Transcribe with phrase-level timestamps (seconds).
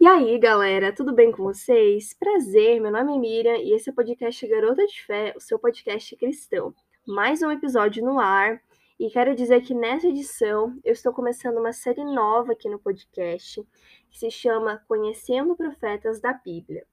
[0.00, 2.14] E aí, galera, tudo bem com vocês?
[2.14, 5.58] Prazer, meu nome é Miriam e esse é o podcast Garota de Fé, o seu
[5.58, 6.72] podcast cristão.
[7.04, 8.62] Mais um episódio no ar
[8.96, 13.66] e quero dizer que nessa edição eu estou começando uma série nova aqui no podcast
[14.08, 16.86] que se chama Conhecendo Profetas da Bíblia.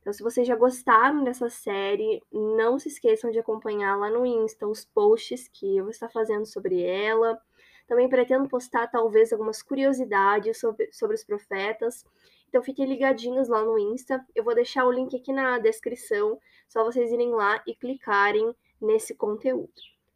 [0.00, 4.66] Então, se vocês já gostaram dessa série, não se esqueçam de acompanhar lá no Insta
[4.66, 7.40] os posts que eu vou estar fazendo sobre ela.
[7.86, 12.04] Também pretendo postar talvez algumas curiosidades sobre, sobre os profetas
[12.48, 14.24] então fiquem ligadinhos lá no Insta.
[14.34, 19.14] Eu vou deixar o link aqui na descrição, só vocês irem lá e clicarem nesse
[19.14, 19.72] conteúdo.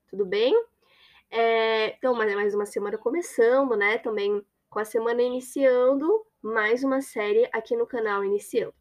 [0.09, 0.55] Tudo bem?
[1.31, 3.99] É, então, mais, mais uma semana começando, né?
[3.99, 8.75] Também com a semana iniciando, mais uma série aqui no canal iniciando.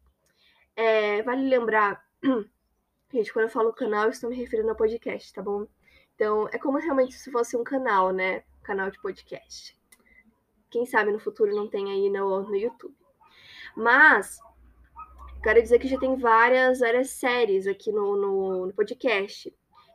[0.74, 2.02] É, vale lembrar,
[3.12, 5.66] gente, quando eu falo canal, eu estou me referindo ao podcast, tá bom?
[6.14, 8.44] Então, é como realmente se fosse um canal, né?
[8.62, 9.76] Canal de podcast.
[10.70, 13.01] Quem sabe no futuro não tem aí no, no YouTube.
[13.76, 14.38] Mas
[15.42, 19.52] quero dizer que já tem várias, várias séries aqui no, no, no podcast.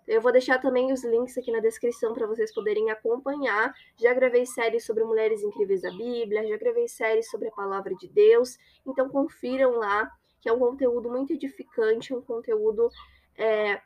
[0.08, 3.74] Eu vou deixar também os links aqui na descrição para vocês poderem acompanhar.
[3.98, 8.08] Já gravei séries sobre mulheres incríveis da Bíblia, já gravei séries sobre a palavra de
[8.08, 8.58] Deus.
[8.86, 10.10] Então confiram lá,
[10.40, 12.90] que é um conteúdo muito edificante, um conteúdo
[13.38, 13.82] é,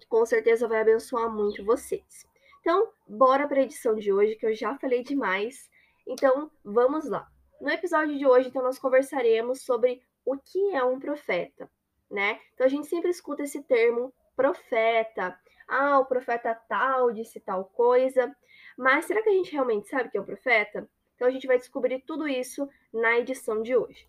[0.00, 2.26] que com certeza vai abençoar muito vocês.
[2.60, 5.68] Então, bora para a edição de hoje, que eu já falei demais.
[6.06, 7.30] Então, vamos lá.
[7.64, 11.66] No episódio de hoje, então, nós conversaremos sobre o que é um profeta,
[12.10, 12.38] né?
[12.52, 15.34] Então, a gente sempre escuta esse termo profeta.
[15.66, 18.36] Ah, o profeta tal disse tal coisa.
[18.76, 20.86] Mas será que a gente realmente sabe que é um profeta?
[21.14, 24.06] Então, a gente vai descobrir tudo isso na edição de hoje.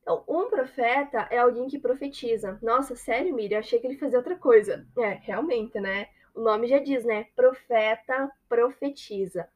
[0.00, 2.58] Então, um profeta é alguém que profetiza.
[2.62, 3.58] Nossa, sério, Miriam?
[3.58, 4.88] Achei que ele fazia outra coisa.
[4.96, 6.08] É, realmente, né?
[6.34, 7.26] O nome já diz, né?
[7.36, 9.46] Profeta profetiza.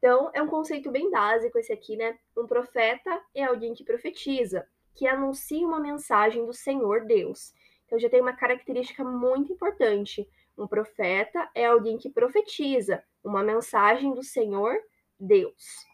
[0.00, 2.18] Então, é um conceito bem básico esse aqui, né?
[2.34, 7.52] Um profeta é alguém que profetiza, que anuncia uma mensagem do Senhor Deus.
[7.84, 10.26] Então, já tem uma característica muito importante.
[10.56, 14.74] Um profeta é alguém que profetiza uma mensagem do Senhor
[15.18, 15.86] Deus.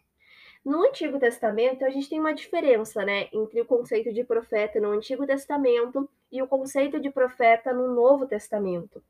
[0.63, 4.91] No Antigo Testamento, a gente tem uma diferença, né, entre o conceito de profeta no
[4.91, 9.03] Antigo Testamento e o conceito de profeta no Novo Testamento.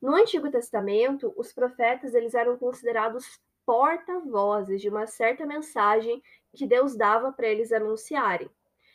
[0.00, 6.22] No Antigo Testamento, os profetas eles eram considerados porta-vozes de uma certa mensagem
[6.54, 8.50] que Deus dava para eles anunciarem.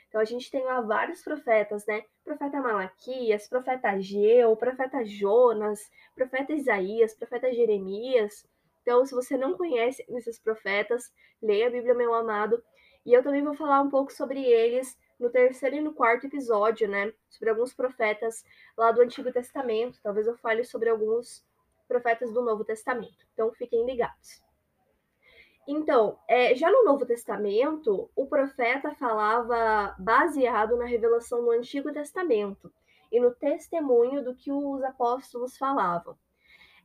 [0.08, 2.04] Então a gente tem lá vários profetas, né?
[2.24, 8.46] Profeta Malaquias, profeta Ageu, profeta Jonas, profeta Isaías, profeta Jeremias.
[8.82, 11.12] Então, se você não conhece esses profetas,
[11.42, 12.64] leia a Bíblia, meu amado.
[13.06, 16.88] E eu também vou falar um pouco sobre eles no terceiro e no quarto episódio,
[16.88, 17.12] né?
[17.30, 18.46] Sobre alguns profetas
[18.78, 20.00] lá do Antigo Testamento.
[20.02, 21.46] Talvez eu fale sobre alguns
[21.88, 23.26] profetas do Novo Testamento.
[23.34, 24.47] Então, fiquem ligados.
[25.68, 32.72] Então, é, já no Novo Testamento, o profeta falava baseado na revelação do Antigo Testamento
[33.12, 36.18] e no testemunho do que os apóstolos falavam,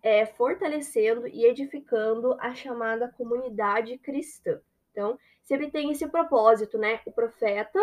[0.02, 4.60] é, fortalecendo e edificando a chamada comunidade cristã.
[4.90, 7.00] Então, sempre tem esse propósito, né?
[7.06, 7.78] O profeta,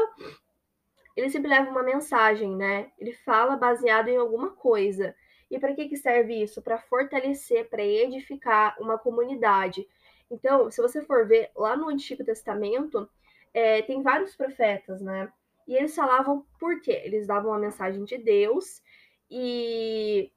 [1.16, 2.92] ele sempre leva uma mensagem, né?
[3.00, 5.16] Ele fala baseado em alguma coisa.
[5.50, 6.62] E para que, que serve isso?
[6.62, 9.88] Para fortalecer, para edificar uma comunidade
[10.30, 13.10] então, se você for ver lá no Antigo Testamento,
[13.54, 15.32] é, tem vários profetas, né?
[15.68, 17.02] E eles falavam por quê?
[17.04, 18.82] Eles davam a mensagem de Deus
[19.30, 20.32] e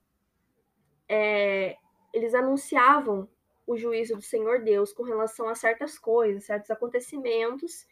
[1.08, 1.76] é,
[2.12, 3.28] eles anunciavam
[3.66, 7.86] o juízo do Senhor Deus com relação a certas coisas, certos acontecimentos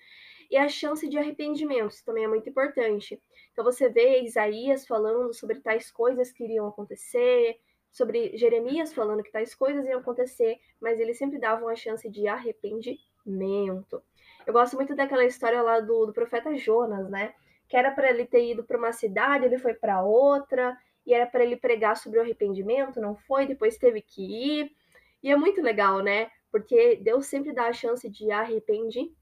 [0.50, 3.22] e a chance de arrependimento isso também é muito importante.
[3.52, 7.58] Então você vê Isaías falando sobre tais coisas que iriam acontecer,
[7.90, 12.26] sobre Jeremias falando que tais coisas iam acontecer, mas eles sempre davam a chance de
[12.26, 14.02] arrependimento.
[14.46, 17.34] Eu gosto muito daquela história lá do, do profeta Jonas, né?
[17.68, 21.26] Que era para ele ter ido para uma cidade, ele foi para outra, e era
[21.26, 24.72] para ele pregar sobre o arrependimento, não foi, depois teve que ir.
[25.22, 26.30] E é muito legal, né?
[26.50, 29.14] Porque Deus sempre dá a chance de arrependimento.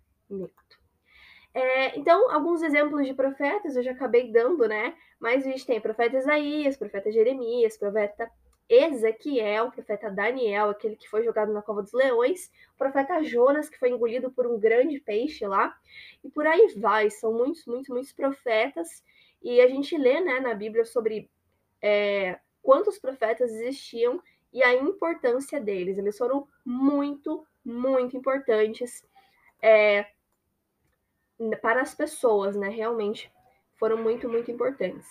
[1.54, 4.94] É, então, alguns exemplos de profetas eu já acabei dando, né?
[5.18, 8.30] Mas a gente tem profeta Isaías, profeta Jeremias, profeta
[8.68, 13.68] Ezequiel, o profeta Daniel, aquele que foi jogado na cova dos leões, o profeta Jonas,
[13.68, 15.74] que foi engolido por um grande peixe lá,
[16.22, 17.08] e por aí vai.
[17.10, 19.02] São muitos, muitos, muitos profetas,
[19.42, 21.30] e a gente lê né, na Bíblia sobre
[21.80, 24.22] é, quantos profetas existiam
[24.52, 25.96] e a importância deles.
[25.96, 29.04] Eles foram muito, muito importantes
[29.62, 30.06] é,
[31.62, 32.68] para as pessoas, né?
[32.68, 33.32] Realmente
[33.76, 35.06] foram muito, muito importantes.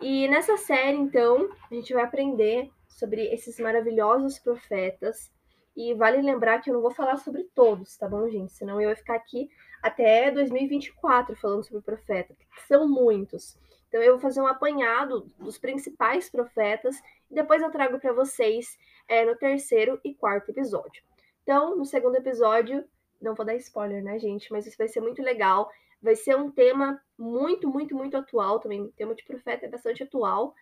[0.00, 5.30] E nessa série, então, a gente vai aprender sobre esses maravilhosos profetas
[5.76, 8.52] E vale lembrar que eu não vou falar sobre todos, tá bom, gente?
[8.52, 9.48] Senão eu ia ficar aqui
[9.82, 13.56] até 2024 falando sobre profeta, que são muitos.
[13.88, 16.96] Então eu vou fazer um apanhado dos principais profetas
[17.30, 18.78] e depois eu trago para vocês
[19.08, 21.02] é, no terceiro e quarto episódio.
[21.42, 22.84] Então, no segundo episódio,
[23.20, 24.52] não vou dar spoiler, né, gente?
[24.52, 25.70] Mas isso vai ser muito legal.
[26.00, 28.82] Vai ser um tema muito, muito, muito atual também.
[28.82, 30.54] O tema de profeta é bastante atual.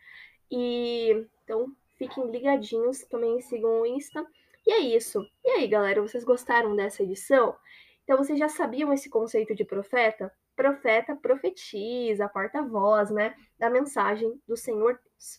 [0.50, 4.24] E então fiquem ligadinhos, também sigam o Insta.
[4.66, 5.26] E é isso.
[5.44, 7.56] E aí, galera, vocês gostaram dessa edição?
[8.04, 10.32] Então, vocês já sabiam esse conceito de profeta?
[10.56, 15.38] Profeta profetiza, porta-voz, né, da mensagem do Senhor Deus.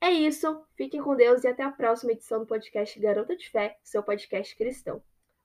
[0.00, 0.64] É isso.
[0.76, 4.56] Fiquem com Deus e até a próxima edição do podcast Garota de Fé, seu podcast
[4.56, 5.02] cristão.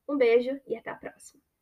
[0.07, 1.52] Um beijo e até a próxima.